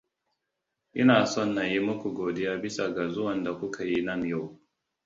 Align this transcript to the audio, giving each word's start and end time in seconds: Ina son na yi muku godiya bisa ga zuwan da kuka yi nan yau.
Ina 0.99 1.17
son 1.25 1.49
na 1.55 1.63
yi 1.71 1.79
muku 1.85 2.07
godiya 2.17 2.53
bisa 2.61 2.93
ga 2.93 3.07
zuwan 3.13 3.43
da 3.43 3.51
kuka 3.53 3.83
yi 3.85 4.01
nan 4.01 4.25
yau. 4.29 4.59